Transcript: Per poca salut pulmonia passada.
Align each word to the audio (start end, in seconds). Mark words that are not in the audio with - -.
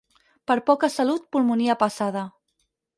Per 0.51 0.55
poca 0.69 0.89
salut 0.95 1.29
pulmonia 1.37 1.79
passada. 1.87 2.29